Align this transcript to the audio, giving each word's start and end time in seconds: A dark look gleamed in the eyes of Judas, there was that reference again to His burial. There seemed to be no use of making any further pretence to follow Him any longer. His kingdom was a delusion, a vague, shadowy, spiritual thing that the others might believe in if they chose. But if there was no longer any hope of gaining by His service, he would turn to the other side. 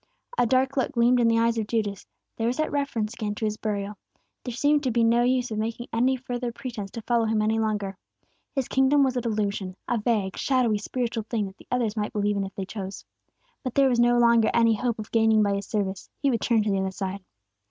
A 0.35 0.47
dark 0.47 0.77
look 0.77 0.93
gleamed 0.93 1.19
in 1.19 1.27
the 1.27 1.37
eyes 1.37 1.59
of 1.59 1.67
Judas, 1.67 2.07
there 2.35 2.47
was 2.47 2.57
that 2.57 2.71
reference 2.71 3.13
again 3.13 3.35
to 3.35 3.45
His 3.45 3.57
burial. 3.57 3.99
There 4.43 4.51
seemed 4.51 4.81
to 4.81 4.89
be 4.89 5.03
no 5.03 5.21
use 5.21 5.51
of 5.51 5.59
making 5.59 5.89
any 5.93 6.15
further 6.15 6.51
pretence 6.51 6.89
to 6.93 7.03
follow 7.03 7.25
Him 7.25 7.39
any 7.39 7.59
longer. 7.59 7.95
His 8.55 8.67
kingdom 8.67 9.03
was 9.03 9.15
a 9.15 9.21
delusion, 9.21 9.75
a 9.87 9.99
vague, 9.99 10.37
shadowy, 10.37 10.79
spiritual 10.79 11.25
thing 11.29 11.45
that 11.45 11.57
the 11.57 11.67
others 11.69 11.95
might 11.95 12.13
believe 12.13 12.35
in 12.35 12.45
if 12.47 12.55
they 12.55 12.65
chose. 12.65 13.05
But 13.61 13.73
if 13.73 13.73
there 13.75 13.89
was 13.89 13.99
no 13.99 14.17
longer 14.17 14.49
any 14.55 14.73
hope 14.73 14.97
of 14.97 15.11
gaining 15.11 15.43
by 15.43 15.53
His 15.53 15.67
service, 15.67 16.09
he 16.17 16.31
would 16.31 16.41
turn 16.41 16.63
to 16.63 16.71
the 16.71 16.79
other 16.79 16.89
side. 16.89 17.23